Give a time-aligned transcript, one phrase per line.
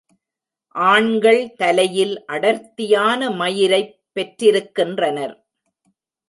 [0.75, 5.35] ஆண்கள் தலையில் அடர்த்தியான மயிரைப் பெற்றிருக்கின்றனர்.